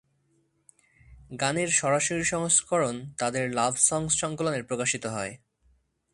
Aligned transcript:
গানের 1.39 1.69
সরাসরি 1.71 2.23
সংস্করণ 2.23 2.95
তাদের 3.17 3.43
"লাভ 3.49 3.73
সংস" 3.81 4.11
সংকলনে 4.19 4.59
প্রকাশিত 4.63 5.03
হয়। 5.05 5.33